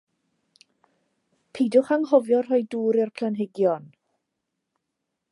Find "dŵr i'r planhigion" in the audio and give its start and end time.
2.75-3.85